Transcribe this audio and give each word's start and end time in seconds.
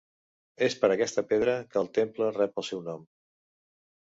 És 0.67 0.75
per 0.83 0.89
aquesta 0.95 1.23
pedra 1.33 1.55
que 1.75 1.79
el 1.83 1.91
temple 1.99 2.31
rep 2.39 2.59
el 2.63 2.67
seu 2.71 2.83
nom. 2.89 3.05